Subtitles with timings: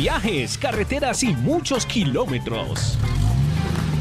[0.00, 2.96] Viajes, carreteras y muchos kilómetros.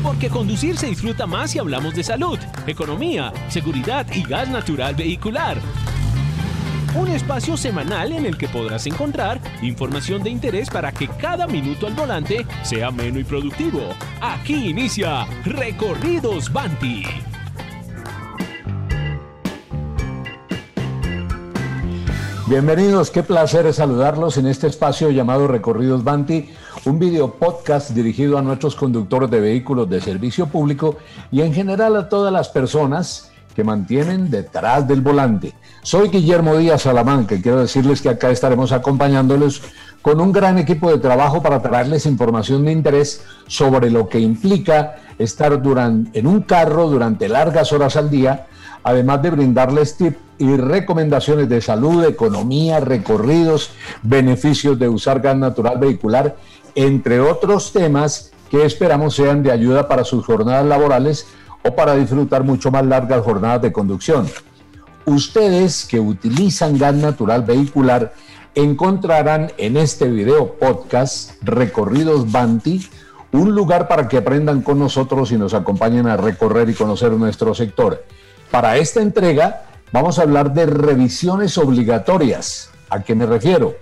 [0.02, 5.58] Porque conducir se disfruta más si hablamos de salud, economía, seguridad y gas natural vehicular.
[6.96, 11.86] Un espacio semanal en el que podrás encontrar información de interés para que cada minuto
[11.86, 13.82] al volante sea ameno y productivo.
[14.22, 17.04] Aquí inicia Recorridos Banti.
[22.50, 26.50] Bienvenidos, qué placer saludarlos en este espacio llamado Recorridos Banti,
[26.86, 30.98] un video podcast dirigido a nuestros conductores de vehículos de servicio público
[31.32, 35.54] y en general a todas las personas que mantienen detrás del volante.
[35.84, 39.62] Soy Guillermo Díaz Salamanca y quiero decirles que acá estaremos acompañándoles
[40.02, 44.96] con un gran equipo de trabajo para traerles información de interés sobre lo que implica
[45.20, 45.62] estar
[46.14, 48.48] en un carro durante largas horas al día,
[48.84, 53.72] además de brindarles tips y recomendaciones de salud, economía, recorridos,
[54.02, 56.38] beneficios de usar gas natural vehicular,
[56.76, 61.28] entre otros temas que esperamos sean de ayuda para sus jornadas laborales
[61.64, 64.28] o para disfrutar mucho más largas jornadas de conducción.
[65.06, 68.14] Ustedes que utilizan gas natural vehicular
[68.56, 72.88] encontrarán en este video podcast Recorridos Banti
[73.32, 77.54] un lugar para que aprendan con nosotros y nos acompañen a recorrer y conocer nuestro
[77.54, 78.04] sector.
[78.52, 82.72] Para esta entrega vamos a hablar de revisiones obligatorias.
[82.90, 83.76] ¿A qué me refiero?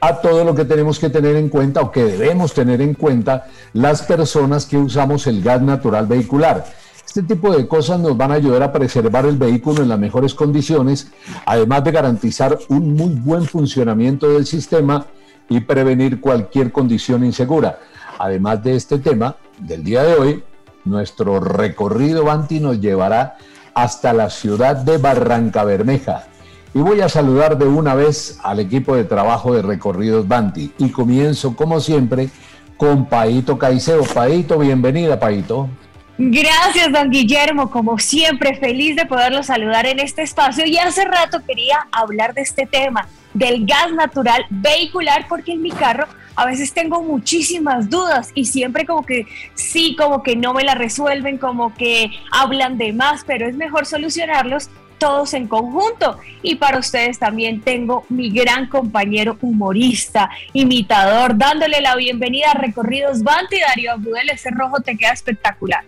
[0.00, 3.48] A todo lo que tenemos que tener en cuenta o que debemos tener en cuenta
[3.72, 6.64] las personas que usamos el gas natural vehicular.
[7.04, 10.34] Este tipo de cosas nos van a ayudar a preservar el vehículo en las mejores
[10.34, 11.08] condiciones,
[11.44, 15.06] además de garantizar un muy buen funcionamiento del sistema
[15.48, 17.80] y prevenir cualquier condición insegura.
[18.18, 20.44] Además de este tema, del día de hoy,
[20.84, 23.38] nuestro recorrido Banti nos llevará
[23.76, 26.24] hasta la ciudad de Barranca Bermeja.
[26.72, 30.72] Y voy a saludar de una vez al equipo de trabajo de Recorridos Banti.
[30.78, 32.30] Y comienzo, como siempre,
[32.78, 34.02] con Paito Caicedo.
[34.02, 35.68] Paito, bienvenida, Paito.
[36.16, 37.70] Gracias, don Guillermo.
[37.70, 40.64] Como siempre, feliz de poderlo saludar en este espacio.
[40.64, 45.70] Y hace rato quería hablar de este tema, del gas natural vehicular, porque en mi
[45.70, 50.64] carro a veces tengo muchísimas dudas y siempre como que sí, como que no me
[50.64, 56.18] la resuelven, como que hablan de más, pero es mejor solucionarlos todos en conjunto.
[56.42, 63.22] Y para ustedes también tengo mi gran compañero humorista, imitador, dándole la bienvenida a Recorridos
[63.22, 65.84] Banti, Darío Abudel, ese rojo te queda espectacular.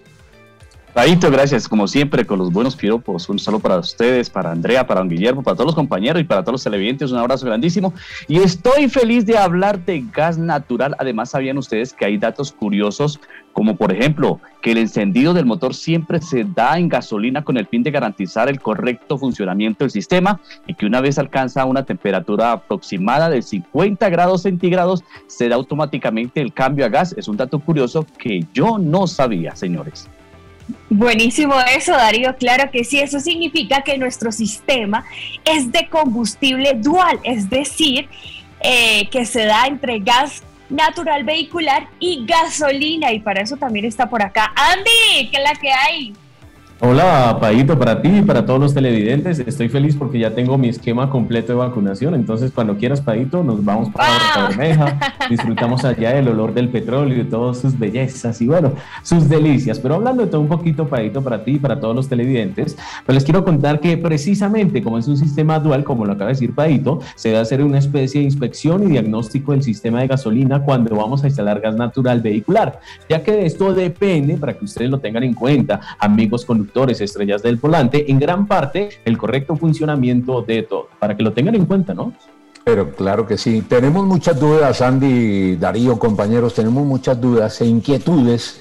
[0.95, 3.29] Paito, gracias, como siempre, con los buenos piropos.
[3.29, 6.43] Un saludo para ustedes, para Andrea, para don Guillermo, para todos los compañeros y para
[6.43, 7.13] todos los televidentes.
[7.13, 7.93] Un abrazo grandísimo.
[8.27, 10.97] Y estoy feliz de hablar de gas natural.
[10.99, 13.21] Además, sabían ustedes que hay datos curiosos,
[13.53, 17.67] como por ejemplo, que el encendido del motor siempre se da en gasolina con el
[17.67, 22.53] fin de garantizar el correcto funcionamiento del sistema y que una vez alcanza una temperatura
[22.53, 27.15] aproximada de 50 grados centígrados, se da automáticamente el cambio a gas.
[27.17, 30.09] Es un dato curioso que yo no sabía, señores.
[30.91, 32.35] Buenísimo eso, Darío.
[32.37, 35.05] Claro que sí, eso significa que nuestro sistema
[35.45, 38.09] es de combustible dual, es decir,
[38.61, 43.13] eh, que se da entre gas natural vehicular y gasolina.
[43.13, 46.13] Y para eso también está por acá Andy, ¿qué es la que hay?
[46.81, 49.41] Hola, Paito, para ti y para todos los televidentes.
[49.41, 52.15] Estoy feliz porque ya tengo mi esquema completo de vacunación.
[52.15, 55.01] Entonces, cuando quieras, Paito, nos vamos para la Bermeja.
[55.29, 59.81] Disfrutamos allá del olor del petróleo y de todas sus bellezas y, bueno, sus delicias.
[59.81, 63.15] Pero hablando de todo un poquito, Paito, para ti y para todos los televidentes, pues
[63.15, 66.55] les quiero contar que precisamente como es un sistema dual, como lo acaba de decir
[66.55, 70.95] Paito, se debe hacer una especie de inspección y diagnóstico del sistema de gasolina cuando
[70.95, 72.79] vamos a instalar gas natural vehicular,
[73.09, 77.43] ya que de esto depende, para que ustedes lo tengan en cuenta, amigos con estrellas
[77.43, 81.67] del volante, en gran parte el correcto funcionamiento de todo, para que lo tengan en
[81.67, 82.13] cuenta, ¿no?
[82.65, 83.63] Pero claro que sí.
[83.63, 88.61] Tenemos muchas dudas, Andy, Darío, compañeros, tenemos muchas dudas e inquietudes.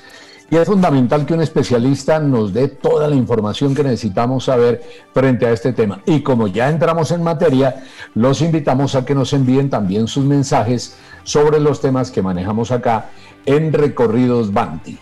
[0.49, 4.81] Y es fundamental que un especialista nos dé toda la información que necesitamos saber
[5.13, 6.01] frente a este tema.
[6.05, 7.83] Y como ya entramos en materia,
[8.15, 13.09] los invitamos a que nos envíen también sus mensajes sobre los temas que manejamos acá
[13.45, 14.97] en Recorridos Banti.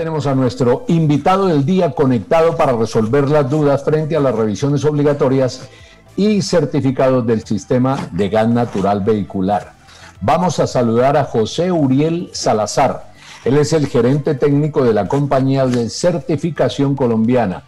[0.00, 4.82] Tenemos a nuestro invitado del día conectado para resolver las dudas frente a las revisiones
[4.86, 5.68] obligatorias
[6.16, 9.74] y certificados del sistema de gas natural vehicular.
[10.22, 13.12] Vamos a saludar a José Uriel Salazar.
[13.44, 17.64] Él es el gerente técnico de la compañía de certificación colombiana.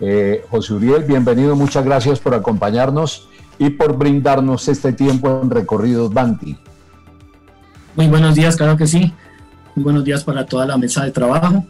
[0.00, 6.12] Eh, José Uriel, bienvenido, muchas gracias por acompañarnos y por brindarnos este tiempo en Recorridos
[6.12, 6.58] Banti.
[7.94, 9.12] Muy buenos días, claro que sí.
[9.78, 11.64] Muy buenos días para toda la mesa de trabajo.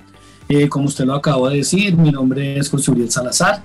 [0.49, 3.63] Eh, como usted lo acabó de decir, mi nombre es José Uriel Salazar.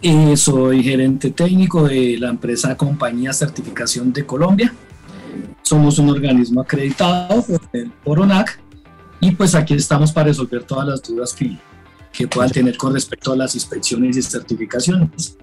[0.00, 4.72] Eh, soy gerente técnico de la empresa Compañía Certificación de Colombia.
[5.60, 8.58] Somos un organismo acreditado por el ONAC
[9.20, 11.54] y pues aquí estamos para resolver todas las dudas que,
[12.10, 15.36] que puedan tener con respecto a las inspecciones y certificaciones.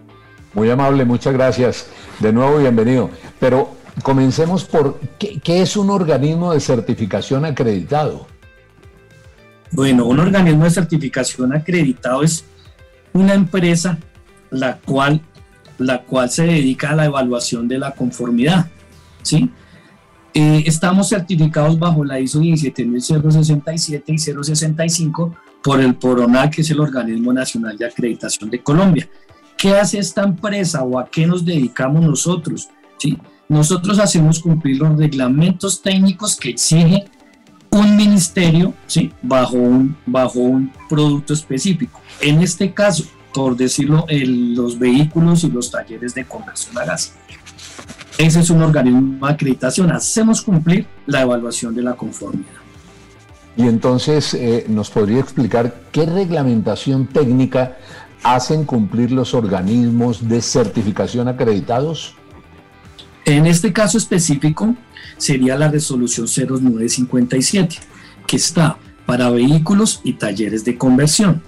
[0.56, 1.86] Muy amable, muchas gracias.
[2.20, 3.12] De nuevo, bienvenido.
[3.40, 8.31] Pero comencemos por, ¿qué, qué es un organismo de certificación acreditado?
[9.72, 12.44] Bueno, un organismo de certificación acreditado es
[13.14, 13.98] una empresa
[14.50, 15.22] la cual,
[15.78, 18.70] la cual se dedica a la evaluación de la conformidad.
[19.24, 19.50] ¿sí?
[20.34, 26.80] Eh, estamos certificados bajo la ISO 17067 y 065 por el PORONAC, que es el
[26.80, 29.10] Organismo Nacional de Acreditación de Colombia.
[29.58, 32.70] ¿Qué hace esta empresa o a qué nos dedicamos nosotros?
[32.98, 33.18] ¿Sí?
[33.48, 37.06] Nosotros hacemos cumplir los reglamentos técnicos que exige
[37.72, 39.12] un ministerio ¿sí?
[39.22, 42.00] bajo, un, bajo un producto específico.
[42.20, 47.14] En este caso, por decirlo, los vehículos y los talleres de conversión a gas.
[48.18, 49.92] Ese es un organismo de acreditación.
[49.92, 52.62] Hacemos cumplir la evaluación de la conformidad.
[53.56, 57.78] Y entonces, eh, ¿nos podría explicar qué reglamentación técnica
[58.24, 62.16] hacen cumplir los organismos de certificación acreditados?
[63.26, 64.76] En este caso específico
[65.18, 67.78] sería la resolución 0957,
[68.28, 71.42] que está para vehículos y talleres de conversión.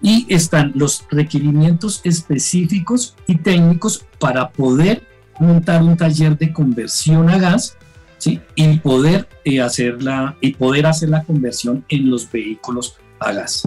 [0.00, 5.06] Y están los requerimientos específicos y técnicos para poder
[5.38, 7.76] montar un taller de conversión a gas
[8.54, 13.64] y, poder, eh, hacer la, y poder hacer la conversión en los vehículos a gas.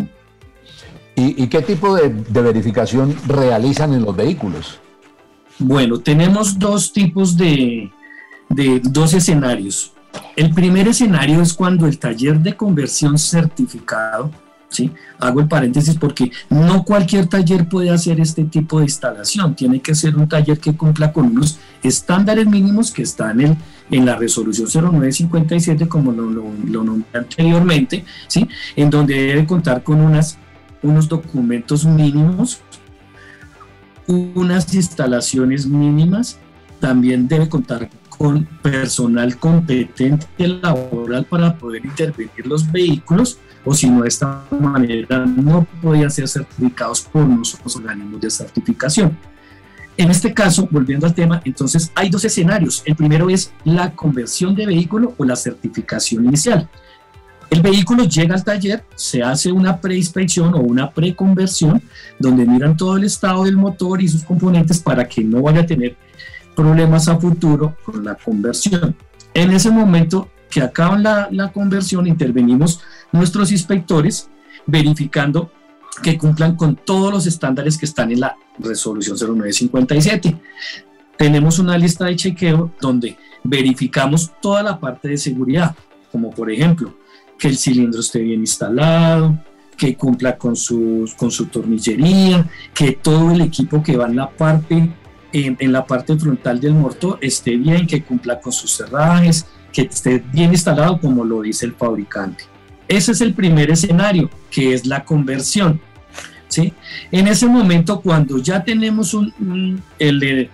[1.17, 2.09] ¿Y, qué tipo de,
[2.41, 4.79] verificación realizan en los vehículos?
[5.59, 7.91] Bueno, tenemos dos tipos de,
[8.49, 9.93] de dos escenarios.
[10.35, 14.31] El primer escenario es cuando el taller de conversión certificado,
[14.69, 14.91] ¿sí?
[15.19, 19.95] hago el paréntesis porque no cualquier taller puede hacer este tipo de instalación, tiene que
[19.95, 23.57] ser un taller que cumpla con unos estándares mínimos que están en,
[23.91, 28.47] en la resolución 0957, como lo, nombré anteriormente, ¿sí?
[28.75, 30.37] en donde debe contar con unas
[30.81, 32.59] unos documentos mínimos,
[34.07, 36.37] unas instalaciones mínimas,
[36.79, 44.03] también debe contar con personal competente laboral para poder intervenir los vehículos o si no
[44.03, 49.17] de esta manera no podían ser certificados por nosotros organismos de certificación.
[49.97, 52.83] En este caso, volviendo al tema, entonces hay dos escenarios.
[52.85, 56.69] El primero es la conversión de vehículo o la certificación inicial.
[57.49, 61.81] El vehículo llega al taller, se hace una preinspección o una preconversión,
[62.19, 65.65] donde miran todo el estado del motor y sus componentes para que no vaya a
[65.65, 65.95] tener
[66.55, 68.95] problemas a futuro con la conversión.
[69.33, 74.29] En ese momento que acaban la, la conversión, intervenimos nuestros inspectores
[74.65, 75.51] verificando
[76.01, 80.37] que cumplan con todos los estándares que están en la resolución 0957.
[81.17, 85.75] Tenemos una lista de chequeo donde verificamos toda la parte de seguridad,
[86.11, 86.93] como por ejemplo
[87.37, 89.37] que el cilindro esté bien instalado,
[89.75, 94.29] que cumpla con, sus, con su tornillería, que todo el equipo que va en la
[94.29, 94.89] parte,
[95.33, 100.23] en, la parte frontal del motor esté bien, que cumpla con sus cerrajes, que esté
[100.31, 102.45] bien instalado como lo dice el fabricante.
[102.87, 105.81] Ese es el primer escenario, que es la conversión.
[106.47, 106.71] ¿sí?
[107.11, 110.49] En ese momento, cuando ya tenemos un, el,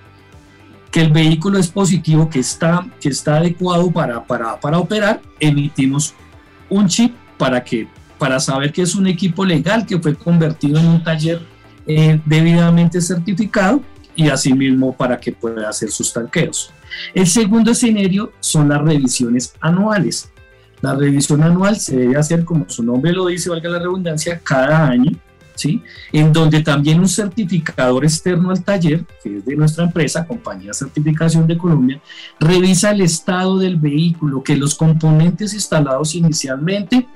[0.90, 6.16] que el vehículo es positivo, que está, que está adecuado para, para, para operar, emitimos
[6.72, 7.88] un chip para, que,
[8.18, 11.40] para saber que es un equipo legal que fue convertido en un taller
[11.86, 13.82] eh, debidamente certificado
[14.16, 16.72] y asimismo para que pueda hacer sus tanqueos.
[17.14, 20.32] El segundo escenario son las revisiones anuales.
[20.82, 24.88] La revisión anual se debe hacer, como su nombre lo dice, valga la redundancia, cada
[24.88, 25.12] año,
[25.62, 25.82] ¿sí?
[26.12, 31.48] En donde también un certificador externo al taller, que es de nuestra empresa, Compañía Certificación
[31.48, 32.02] de Colombia,
[32.40, 37.08] revisa el estado del vehículo, que los componentes instalados inicialmente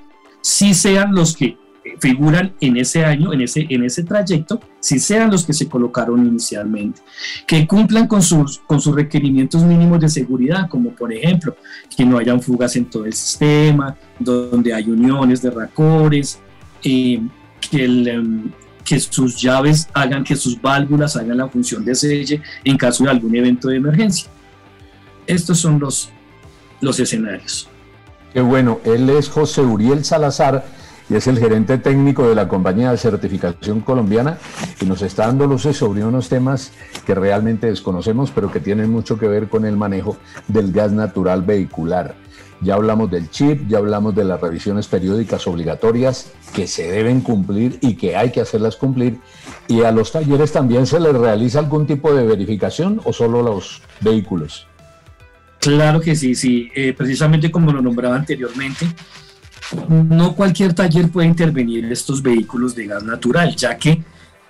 [0.42, 1.58] sí sean los que
[2.00, 6.26] figuran en ese año, en ese, en ese trayecto, si sean los que se colocaron
[6.26, 7.02] inicialmente,
[7.46, 11.56] que cumplan con sus, con sus requerimientos mínimos de seguridad, como por ejemplo,
[11.96, 16.40] que no hayan fugas en todo el sistema, donde hay uniones de racores,
[16.84, 17.22] eh,
[17.60, 18.52] que, em,
[18.84, 23.10] que sus llaves hagan que sus válvulas hagan la función de selle en caso de
[23.10, 24.30] algún evento de emergencia.
[25.26, 26.10] Estos son los,
[26.82, 27.68] los escenarios.
[28.34, 30.66] Qué bueno, él es José Uriel Salazar
[31.10, 34.38] y es el gerente técnico de la compañía de certificación colombiana
[34.82, 36.72] y nos está dando luces sobre unos temas
[37.06, 41.44] que realmente desconocemos, pero que tienen mucho que ver con el manejo del gas natural
[41.44, 42.16] vehicular.
[42.62, 47.78] Ya hablamos del chip, ya hablamos de las revisiones periódicas obligatorias que se deben cumplir
[47.82, 49.20] y que hay que hacerlas cumplir.
[49.68, 53.82] ¿Y a los talleres también se les realiza algún tipo de verificación o solo los
[54.02, 54.68] vehículos?
[55.60, 56.72] Claro que sí, sí.
[56.76, 58.88] Eh, precisamente como lo nombraba anteriormente,
[59.90, 64.04] no cualquier taller puede intervenir estos vehículos de gas natural, ya que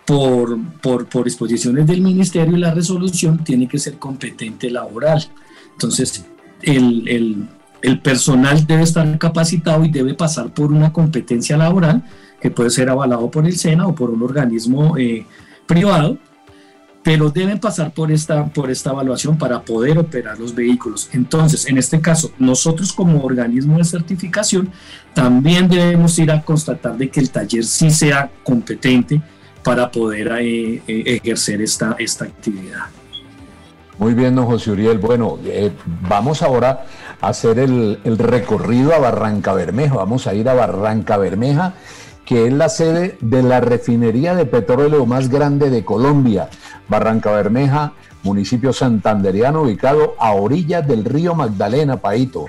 [0.06, 5.26] por, por, por del ministerio y la resolución tiene que ser competente laboral.
[5.72, 6.26] Entonces,
[6.62, 7.48] el, el,
[7.86, 12.04] el personal debe estar capacitado y debe pasar por una competencia laboral
[12.42, 15.25] que puede ser avalado por el SENA o por un organismo eh,
[15.65, 16.18] privado
[17.06, 21.08] pero deben pasar por esta, por esta evaluación para poder operar los vehículos.
[21.13, 24.72] Entonces, en este caso, nosotros como organismo de certificación
[25.13, 29.22] también debemos ir a constatar de que el taller sí sea competente
[29.63, 32.86] para poder eh, eh, ejercer esta, esta actividad.
[34.00, 34.98] Muy bien, don José Uriel.
[34.98, 35.38] Bueno,
[36.10, 36.88] vamos ahora
[37.22, 39.96] hacer el, recorrido a Barranca Bermeja.
[39.96, 41.74] Vamos a ir a Barranca Bermeja
[42.26, 46.50] que es la sede de la refinería de petróleo más grande de Colombia,
[46.90, 47.94] Barranca Bermeja,
[48.24, 52.48] municipio santanderiano ubicado a orillas del río Magdalena, Paito.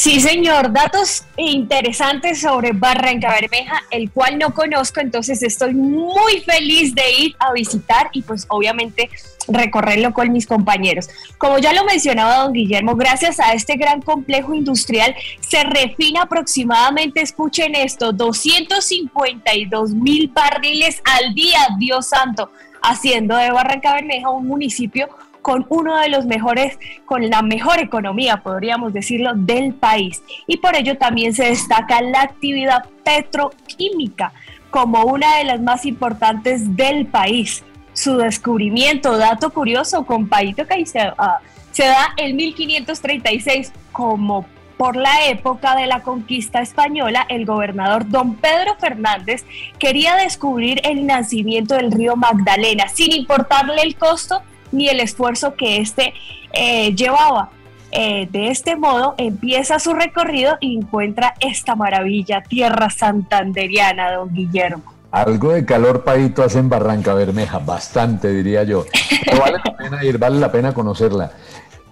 [0.00, 6.94] Sí, señor, datos interesantes sobre Barranca Bermeja, el cual no conozco, entonces estoy muy feliz
[6.94, 9.10] de ir a visitar y pues obviamente
[9.46, 11.10] recorrerlo con mis compañeros.
[11.36, 17.20] Como ya lo mencionaba don Guillermo, gracias a este gran complejo industrial se refina aproximadamente,
[17.20, 25.10] escuchen esto, 252 mil barriles al día, Dios santo, haciendo de Barranca Bermeja un municipio
[25.42, 30.22] con uno de los mejores, con la mejor economía, podríamos decirlo, del país.
[30.46, 34.32] Y por ello también se destaca la actividad petroquímica
[34.70, 37.64] como una de las más importantes del país.
[37.92, 41.40] Su descubrimiento, dato curioso, con Paito se, ah,
[41.72, 44.46] se da en 1536 como
[44.80, 49.44] por la época de la conquista española, el gobernador don Pedro Fernández
[49.78, 54.40] quería descubrir el nacimiento del río Magdalena, sin importarle el costo
[54.72, 56.14] ni el esfuerzo que éste
[56.52, 57.50] eh, llevaba.
[57.92, 64.84] Eh, de este modo empieza su recorrido y encuentra esta maravilla, tierra santanderiana, don Guillermo.
[65.10, 68.84] Algo de calor, Paito, hace en Barranca Bermeja, bastante diría yo.
[69.24, 71.32] Pero vale la pena ir, vale la pena conocerla.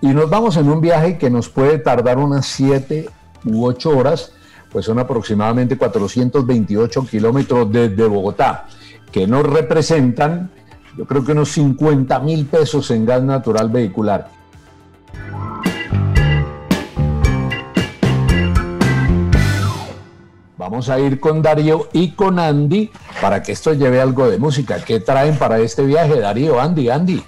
[0.01, 3.09] Y nos vamos en un viaje que nos puede tardar unas 7
[3.47, 4.33] u 8 horas,
[4.71, 8.67] pues son aproximadamente 428 kilómetros desde Bogotá,
[9.11, 10.53] que nos representan
[10.99, 14.31] yo creo que unos 50 mil pesos en gas natural vehicular.
[20.57, 22.91] Vamos a ir con Darío y con Andy
[23.23, 24.85] para que esto lleve algo de música.
[24.85, 27.23] ¿Qué traen para este viaje, Darío, Andy, Andy?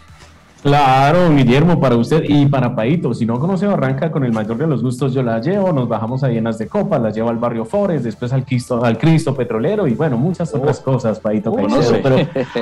[0.62, 3.14] Claro, Guillermo, para usted y para Paito.
[3.14, 5.72] Si no conoce Barranca, con el mayor de los gustos yo la llevo.
[5.72, 8.98] Nos bajamos a llenas de copas, las llevo al barrio Forest, después al Cristo, al
[8.98, 10.84] Cristo Petrolero y bueno, muchas otras oh.
[10.84, 11.50] cosas, Paito.
[11.50, 11.66] Oh,
[12.02, 12.16] Pero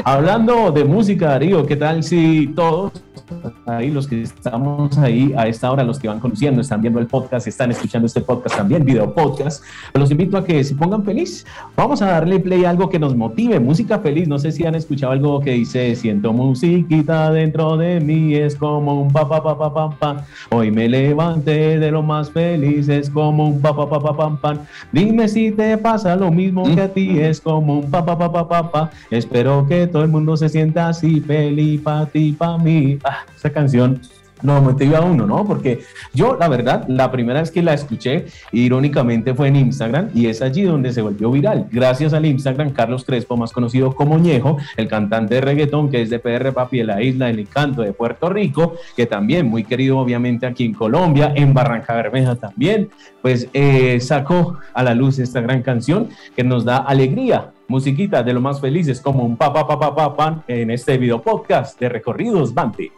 [0.04, 2.92] hablando de música, Darío, ¿qué tal si todos
[3.66, 7.06] ahí, los que estamos ahí a esta hora, los que van conduciendo, están viendo el
[7.06, 9.62] podcast, están escuchando este podcast también, video podcast,
[9.94, 11.46] los invito a que se pongan feliz.
[11.76, 14.28] Vamos a darle play a algo que nos motive, música feliz.
[14.28, 19.02] No sé si han escuchado algo que dice, siento musiquita dentro de mí es como
[19.02, 20.16] un pa pa pa pa pam pam.
[20.50, 24.36] Hoy me levanté de lo más feliz, es como un pa pa pa pa pam
[24.36, 24.58] pam.
[24.92, 28.32] Dime si te pasa lo mismo que a ti, es como un pa pa pa
[28.32, 28.90] pa pa pa.
[29.10, 32.98] Espero que todo el mundo se sienta así, feliz pa ti, pa mí.
[33.08, 34.02] Ah, esa canción
[34.42, 35.44] no motiva a uno, ¿no?
[35.44, 35.80] Porque
[36.12, 40.42] yo, la verdad, la primera vez que la escuché, irónicamente, fue en Instagram y es
[40.42, 41.68] allí donde se volvió viral.
[41.70, 46.10] Gracias al Instagram, Carlos Crespo, más conocido como Ñejo, el cantante de reggaetón que es
[46.10, 49.98] de PR Papi de la isla del encanto de Puerto Rico, que también muy querido,
[49.98, 52.90] obviamente, aquí en Colombia, en Barranca Bermeja también,
[53.22, 58.32] pues eh, sacó a la luz esta gran canción que nos da alegría musiquita de
[58.32, 61.78] lo más felices como un pa pa pa pa pa pan en este video podcast
[61.78, 62.97] de Recorridos Bante.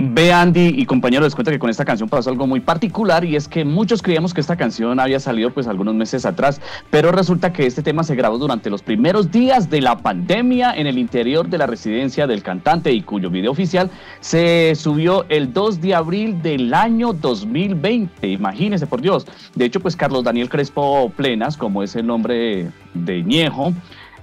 [0.00, 3.34] Ve Andy y compañero, les cuento que con esta canción pasó algo muy particular y
[3.34, 7.52] es que muchos creíamos que esta canción había salido pues algunos meses atrás, pero resulta
[7.52, 11.48] que este tema se grabó durante los primeros días de la pandemia en el interior
[11.48, 13.90] de la residencia del cantante y cuyo video oficial
[14.20, 19.26] se subió el 2 de abril del año 2020, imagínense por Dios.
[19.56, 23.72] De hecho pues Carlos Daniel Crespo Plenas, como es el nombre de Ñejo,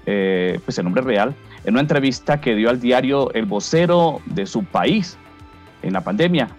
[0.05, 4.45] eh, pues el nombre real, en una entrevista que dio al diario El Vocero de
[4.45, 5.17] su país,
[5.81, 6.49] en la pandemia.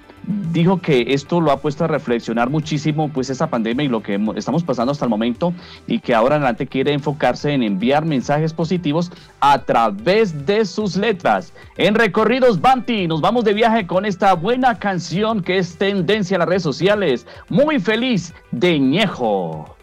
[0.53, 4.21] Dijo que esto lo ha puesto a reflexionar muchísimo, pues esa pandemia y lo que
[4.35, 5.53] estamos pasando hasta el momento,
[5.87, 11.53] y que ahora adelante quiere enfocarse en enviar mensajes positivos a través de sus letras.
[11.77, 16.41] En Recorridos Banti, nos vamos de viaje con esta buena canción que es tendencia en
[16.41, 17.25] las redes sociales.
[17.49, 19.77] Muy feliz de Ñejo.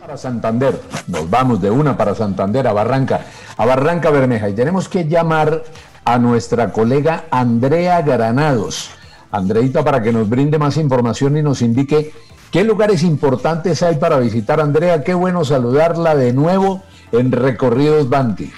[0.00, 3.24] Para Santander, nos vamos de una para Santander a Barranca
[3.56, 5.64] a Barranca Bermeja y tenemos que llamar
[6.04, 8.90] a nuestra colega Andrea Granados.
[9.30, 12.12] Andreita, para que nos brinde más información y nos indique
[12.50, 14.60] qué lugares importantes hay para visitar.
[14.60, 16.82] Andrea, qué bueno saludarla de nuevo
[17.12, 18.50] en Recorridos Banti.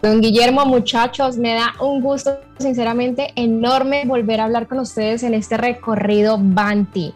[0.00, 5.34] Don Guillermo, muchachos, me da un gusto sinceramente enorme volver a hablar con ustedes en
[5.34, 7.12] este recorrido Banti.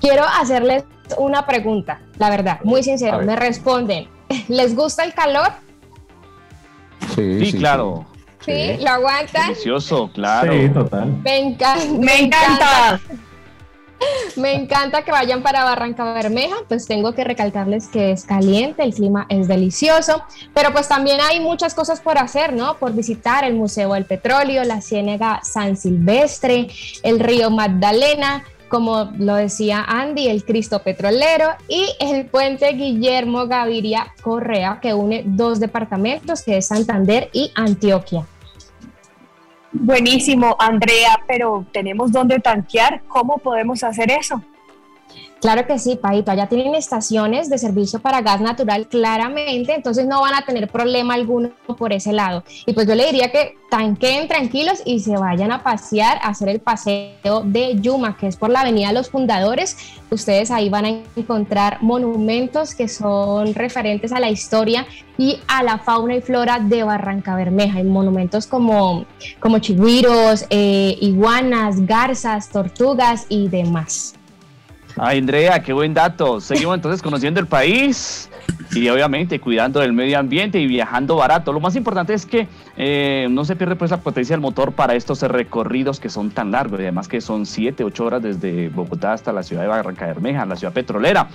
[0.00, 0.84] Quiero hacerles
[1.18, 4.15] una pregunta, la verdad, muy sincero, me responden.
[4.48, 5.52] ¿Les gusta el calor?
[7.14, 8.06] Sí, claro.
[8.44, 9.48] Sí, ¿lo aguantan?
[9.48, 10.52] Delicioso, claro.
[10.52, 11.16] Sí, total.
[11.24, 11.84] Me, encanta.
[11.98, 13.00] Me encanta.
[14.36, 18.94] Me encanta que vayan para Barranca Bermeja, pues tengo que recalcarles que es caliente, el
[18.94, 22.76] clima es delicioso, pero pues también hay muchas cosas por hacer, ¿no?
[22.76, 26.68] Por visitar el Museo del Petróleo, la Ciénega San Silvestre,
[27.02, 34.12] el río Magdalena, como lo decía Andy, el Cristo Petrolero y el puente Guillermo Gaviria
[34.22, 38.26] Correa, que une dos departamentos, que es Santander y Antioquia.
[39.72, 43.02] Buenísimo, Andrea, pero ¿tenemos dónde tanquear?
[43.08, 44.42] ¿Cómo podemos hacer eso?
[45.40, 46.30] Claro que sí, Paito.
[46.30, 51.14] Allá tienen estaciones de servicio para gas natural claramente, entonces no van a tener problema
[51.14, 52.42] alguno por ese lado.
[52.64, 56.48] Y pues yo le diría que tanqueen tranquilos y se vayan a pasear, a hacer
[56.48, 59.76] el paseo de Yuma, que es por la Avenida los Fundadores.
[60.10, 64.86] Ustedes ahí van a encontrar monumentos que son referentes a la historia
[65.18, 67.78] y a la fauna y flora de Barranca Bermeja.
[67.78, 69.04] Hay monumentos como,
[69.38, 74.14] como chigüiros, eh, iguanas, garzas, tortugas y demás.
[74.98, 76.40] Ay, Andrea, qué buen dato.
[76.40, 78.30] Seguimos entonces conociendo el país
[78.74, 81.52] y obviamente cuidando del medio ambiente y viajando barato.
[81.52, 84.94] Lo más importante es que eh, no se pierde pues la potencia del motor para
[84.94, 89.12] estos recorridos que son tan largos y además que son 7, 8 horas desde Bogotá
[89.12, 91.28] hasta la ciudad de Barranca Bermeja, la ciudad petrolera.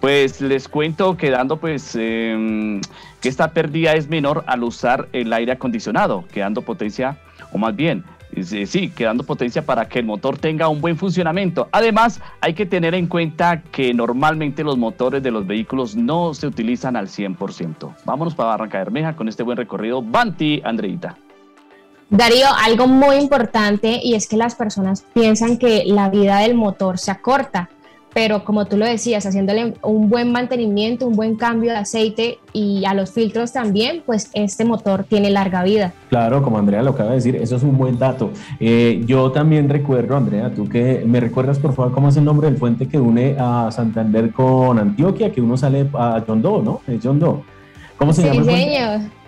[0.00, 2.80] Pues les cuento quedando pues em,
[3.20, 7.18] que esta pérdida es menor al usar el aire acondicionado, quedando potencia
[7.52, 8.04] o más bien
[8.40, 11.68] Sí, quedando potencia para que el motor tenga un buen funcionamiento.
[11.70, 16.46] Además, hay que tener en cuenta que normalmente los motores de los vehículos no se
[16.46, 17.94] utilizan al 100%.
[18.04, 20.02] Vámonos para Barranca Bermeja con este buen recorrido.
[20.02, 21.16] Banti, Andreita.
[22.08, 26.98] Darío, algo muy importante y es que las personas piensan que la vida del motor
[26.98, 27.70] se acorta
[28.14, 32.84] pero como tú lo decías, haciéndole un buen mantenimiento, un buen cambio de aceite y
[32.84, 35.92] a los filtros también, pues este motor tiene larga vida.
[36.08, 38.30] Claro, como Andrea lo acaba de decir, eso es un buen dato.
[38.60, 42.50] Eh, yo también recuerdo, Andrea, tú que me recuerdas por favor cómo es el nombre
[42.50, 46.80] del puente que une a Santander con Antioquia, que uno sale a John Doe, ¿no?
[46.86, 47.42] Es John Doe.
[47.96, 48.44] ¿Cómo se llama?
[48.44, 49.21] Señor.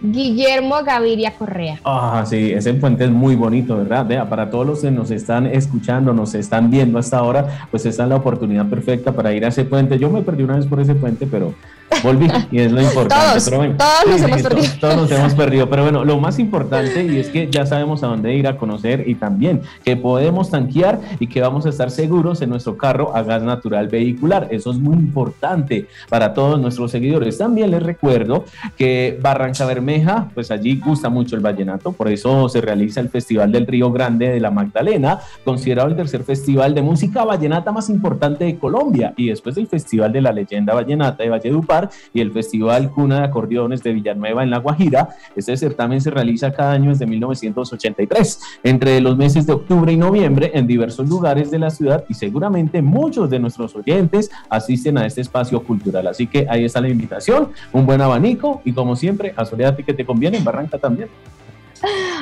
[0.00, 1.80] Guillermo Gaviria Correa.
[1.84, 4.28] Ah, sí, ese puente es muy bonito, ¿verdad?
[4.28, 8.08] Para todos los que nos están escuchando, nos están viendo hasta ahora, pues esta es
[8.08, 9.98] la oportunidad perfecta para ir a ese puente.
[9.98, 11.54] Yo me perdí una vez por ese puente, pero
[12.02, 13.50] volví y es lo importante.
[13.50, 14.72] todos, todos nos hemos perdido.
[14.80, 18.08] Todos, nos hemos perdido, pero bueno, lo más importante y es que ya sabemos a
[18.08, 22.42] dónde ir a conocer y también que podemos tanquear y que vamos a estar seguros
[22.42, 24.48] en nuestro carro a gas natural vehicular.
[24.50, 27.38] Eso es muy importante para todos nuestros seguidores.
[27.38, 28.44] También les recuerdo
[28.76, 33.52] que Barranca Bermeja, pues allí gusta mucho el vallenato, por eso se realiza el Festival
[33.52, 38.44] del Río Grande de la Magdalena, considerado el tercer festival de música vallenata más importante
[38.44, 41.75] de Colombia y después del Festival de la Leyenda Vallenata de Valledupar
[42.12, 45.10] y el Festival Cuna de Acordeones de Villanueva en La Guajira.
[45.34, 50.50] Este certamen se realiza cada año desde 1983, entre los meses de octubre y noviembre
[50.54, 55.20] en diversos lugares de la ciudad y seguramente muchos de nuestros oyentes asisten a este
[55.20, 56.06] espacio cultural.
[56.06, 59.94] Así que ahí está la invitación, un buen abanico y como siempre, a Soledad que
[59.94, 61.08] te conviene en Barranca también.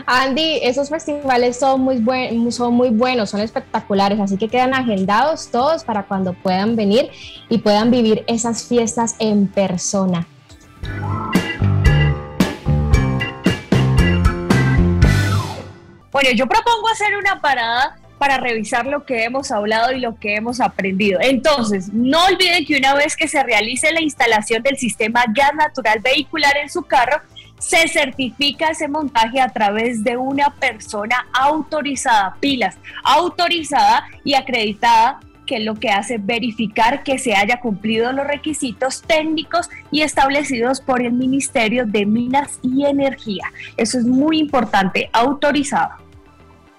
[0.07, 5.49] Andy, esos festivales son muy, buen, son muy buenos, son espectaculares, así que quedan agendados
[5.51, 7.11] todos para cuando puedan venir
[7.49, 10.27] y puedan vivir esas fiestas en persona.
[16.11, 20.37] Bueno, yo propongo hacer una parada para revisar lo que hemos hablado y lo que
[20.37, 21.19] hemos aprendido.
[21.21, 25.99] Entonces, no olviden que una vez que se realice la instalación del sistema gas natural
[26.01, 27.21] vehicular en su carro,
[27.59, 35.61] se certifica ese montaje a través de una persona autorizada, pilas, autorizada y acreditada que
[35.61, 41.13] lo que hace verificar que se haya cumplido los requisitos técnicos y establecidos por el
[41.13, 43.45] Ministerio de Minas y Energía.
[43.77, 46.05] Eso es muy importante, autorizado.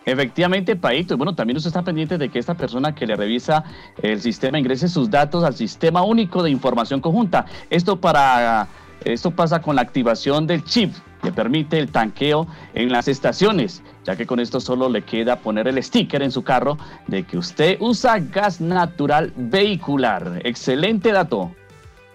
[0.06, 1.18] Efectivamente, Paito.
[1.18, 3.64] Bueno, también usted está pendiente de que esta persona que le revisa
[4.02, 7.46] el sistema ingrese sus datos al Sistema Único de Información Conjunta.
[7.72, 8.68] Esto para
[9.04, 14.16] esto pasa con la activación del chip que permite el tanqueo en las estaciones, ya
[14.16, 16.78] que con esto solo le queda poner el sticker en su carro
[17.08, 20.42] de que usted usa gas natural vehicular.
[20.44, 21.52] Excelente dato.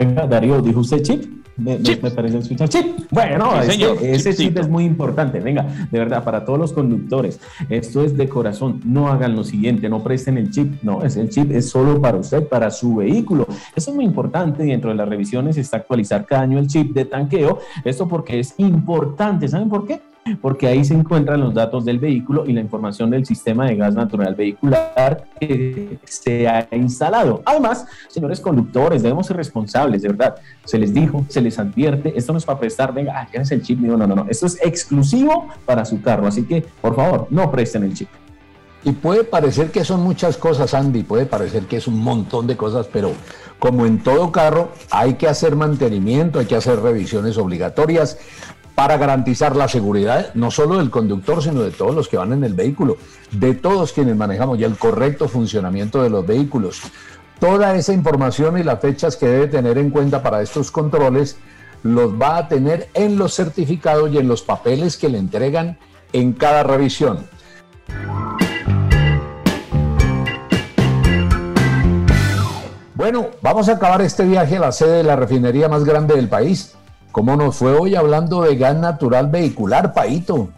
[0.00, 1.24] Venga, Darío, ¿dijo usted chip?
[1.58, 2.86] Me, parece escuchar chip.
[3.10, 5.40] Bueno, ese chip es muy importante.
[5.40, 8.80] Venga, de verdad, para todos los conductores, esto es de corazón.
[8.86, 10.82] No hagan lo siguiente, no presten el chip.
[10.82, 13.46] No, es el chip es solo para usted, para su vehículo.
[13.76, 14.62] Eso es muy importante.
[14.62, 17.58] Dentro de las revisiones está actualizar cada año el chip de tanqueo.
[17.84, 19.48] Esto porque es importante.
[19.48, 20.00] ¿Saben por qué?
[20.40, 23.94] Porque ahí se encuentran los datos del vehículo y la información del sistema de gas
[23.94, 27.42] natural vehicular que se ha instalado.
[27.44, 30.36] Además, señores conductores, debemos ser responsables, de verdad.
[30.64, 33.62] Se les dijo, se les advierte, esto no es para prestar, venga, ah, es el
[33.62, 33.80] chip?
[33.80, 37.50] No, no, no, no, esto es exclusivo para su carro, así que, por favor, no
[37.50, 38.08] presten el chip.
[38.82, 42.56] Y puede parecer que son muchas cosas, Andy, puede parecer que es un montón de
[42.56, 43.12] cosas, pero
[43.58, 48.18] como en todo carro, hay que hacer mantenimiento, hay que hacer revisiones obligatorias
[48.80, 52.44] para garantizar la seguridad no solo del conductor, sino de todos los que van en
[52.44, 52.96] el vehículo,
[53.30, 56.80] de todos quienes manejamos y el correcto funcionamiento de los vehículos.
[57.38, 61.36] Toda esa información y las fechas que debe tener en cuenta para estos controles
[61.82, 65.76] los va a tener en los certificados y en los papeles que le entregan
[66.14, 67.28] en cada revisión.
[72.94, 76.30] Bueno, vamos a acabar este viaje a la sede de la refinería más grande del
[76.30, 76.76] país,
[77.12, 80.48] ¿Cómo nos fue hoy hablando de gas natural vehicular, Paito?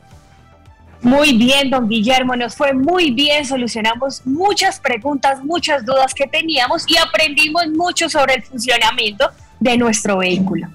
[1.00, 6.84] Muy bien, don Guillermo, nos fue muy bien, solucionamos muchas preguntas, muchas dudas que teníamos
[6.88, 10.68] y aprendimos mucho sobre el funcionamiento de nuestro vehículo.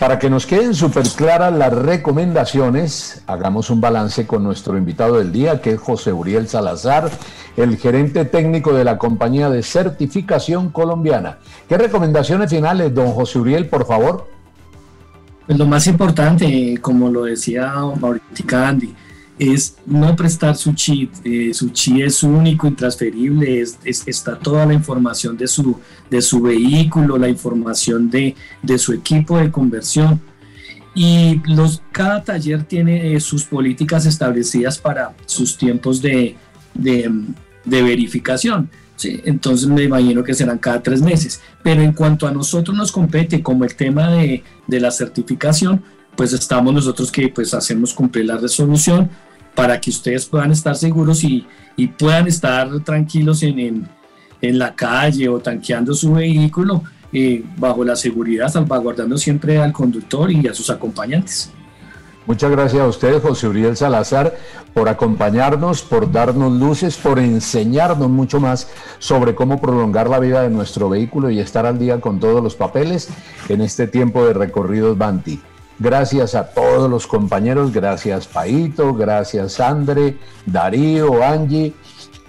[0.00, 5.30] Para que nos queden súper claras las recomendaciones, hagamos un balance con nuestro invitado del
[5.30, 7.10] día, que es José Uriel Salazar,
[7.56, 11.38] el gerente técnico de la compañía de certificación colombiana.
[11.68, 14.35] ¿Qué recomendaciones finales, don José Uriel, por favor?
[15.46, 18.94] Pues lo más importante, como lo decía ahorita Andy,
[19.38, 21.12] es no prestar su chip.
[21.24, 25.78] Eh, su chip es único, intransferible, es, está toda la información de su,
[26.10, 30.20] de su vehículo, la información de, de su equipo de conversión.
[30.94, 36.34] Y los, cada taller tiene eh, sus políticas establecidas para sus tiempos de,
[36.74, 38.70] de verificación.
[38.96, 39.20] ¿Sí?
[39.24, 41.40] Entonces me imagino que serán cada tres meses.
[41.62, 45.82] Pero en cuanto a nosotros nos compete como el tema de, de la certificación,
[46.16, 49.08] pues estamos nosotros que pues hacemos cumplir la resolución
[49.54, 53.88] para que ustedes puedan estar seguros y, y puedan estar tranquilos en, en,
[54.42, 56.82] en, la calle o tanqueando su vehículo
[57.12, 61.50] eh, bajo la seguridad, salvaguardando siempre al conductor y a sus acompañantes.
[62.26, 64.36] Muchas gracias a usted, José Uriel Salazar,
[64.74, 70.50] por acompañarnos, por darnos luces, por enseñarnos mucho más sobre cómo prolongar la vida de
[70.50, 73.08] nuestro vehículo y estar al día con todos los papeles
[73.48, 75.40] en este tiempo de recorridos Banti.
[75.78, 81.74] Gracias a todos los compañeros, gracias Paito, gracias Andre, Darío, Angie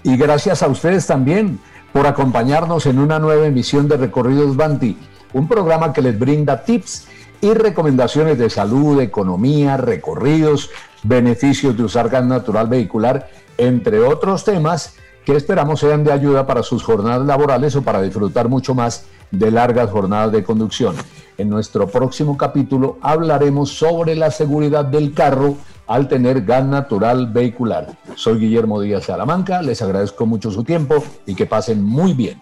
[0.04, 1.58] y gracias a ustedes también
[1.92, 4.96] por acompañarnos en una nueva emisión de Recorridos Banti,
[5.32, 7.08] un programa que les brinda tips
[7.40, 10.70] y recomendaciones de salud, economía, recorridos,
[11.02, 16.62] beneficios de usar gas natural vehicular, entre otros temas que esperamos sean de ayuda para
[16.62, 20.96] sus jornadas laborales o para disfrutar mucho más de largas jornadas de conducción.
[21.36, 27.96] En nuestro próximo capítulo hablaremos sobre la seguridad del carro al tener gas natural vehicular.
[28.14, 32.40] Soy Guillermo Díaz Salamanca, les agradezco mucho su tiempo y que pasen muy bien.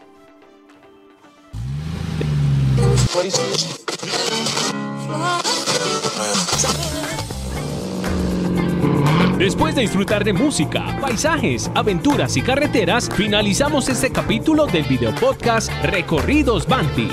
[9.39, 15.71] Después de disfrutar de música, paisajes, aventuras y carreteras, finalizamos este capítulo del video podcast
[15.83, 17.09] Recorridos Banti.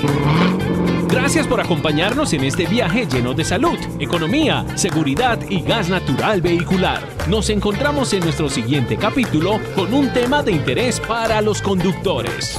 [1.06, 7.02] Gracias por acompañarnos en este viaje lleno de salud, economía, seguridad y gas natural vehicular.
[7.28, 12.58] Nos encontramos en nuestro siguiente capítulo con un tema de interés para los conductores.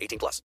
[0.00, 0.42] 18 plus.